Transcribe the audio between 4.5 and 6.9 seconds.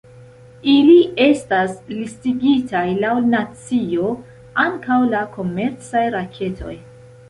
ankaŭ la komercaj raketoj.